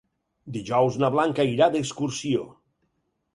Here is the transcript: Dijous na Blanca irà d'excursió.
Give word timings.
Dijous 0.53 0.97
na 1.03 1.09
Blanca 1.17 1.45
irà 1.51 1.67
d'excursió. 1.75 2.49